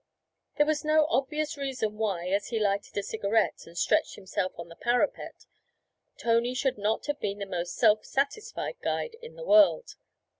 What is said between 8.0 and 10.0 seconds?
satisfied guide in the world.